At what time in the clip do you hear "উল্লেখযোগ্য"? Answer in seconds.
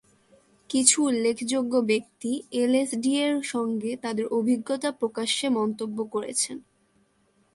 1.03-1.73